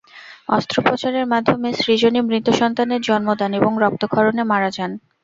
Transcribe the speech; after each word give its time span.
অস্ত্রোপচারের 0.49 1.25
মাধ্যমে 1.33 1.69
সজনী 1.79 2.19
মৃত 2.23 2.47
সন্তানের 2.59 3.01
জন্ম 3.01 3.29
দেন 3.39 3.51
এবং 3.59 3.71
রক্তক্ষরণে 3.83 4.43
মারা 4.51 4.69
যান। 4.71 4.91